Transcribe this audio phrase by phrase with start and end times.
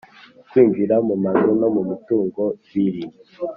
[0.35, 3.03] d Kwinjira mu mazu no mu mitungo biri